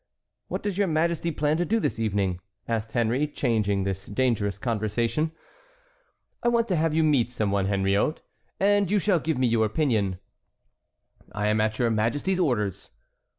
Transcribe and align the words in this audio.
"What 0.47 0.63
does 0.63 0.79
your 0.79 0.87
Majesty 0.87 1.29
plan 1.29 1.57
to 1.57 1.63
do 1.65 1.79
this 1.79 1.99
evening?" 1.99 2.39
asked 2.67 2.93
Henry, 2.93 3.27
changing 3.27 3.83
this 3.83 4.07
dangerous 4.07 4.57
conversation. 4.57 5.31
"I 6.41 6.47
want 6.47 6.67
to 6.69 6.75
have 6.75 6.95
you 6.95 7.03
meet 7.03 7.29
some 7.31 7.51
one, 7.51 7.67
Henriot, 7.67 8.23
and 8.59 8.89
you 8.89 8.97
shall 8.97 9.19
give 9.19 9.37
me 9.37 9.45
your 9.45 9.67
opinion." 9.67 10.17
"I 11.33 11.49
am 11.49 11.61
at 11.61 11.77
your 11.77 11.91
Majesty's 11.91 12.39
orders." 12.39 12.89